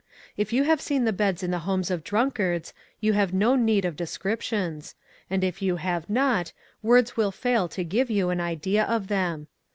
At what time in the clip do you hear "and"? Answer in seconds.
5.29-5.43